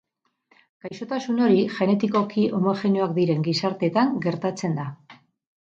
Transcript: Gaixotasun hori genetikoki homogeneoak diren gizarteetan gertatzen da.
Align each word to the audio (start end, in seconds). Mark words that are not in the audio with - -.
Gaixotasun 0.85 1.43
hori 1.47 1.59
genetikoki 1.75 2.47
homogeneoak 2.61 3.15
diren 3.21 3.47
gizarteetan 3.51 4.21
gertatzen 4.27 4.79
da. 4.83 4.93